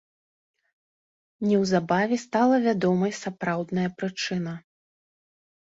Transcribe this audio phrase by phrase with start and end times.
[1.49, 4.53] Неўзабаве стала вядомай сапраўдная прычына.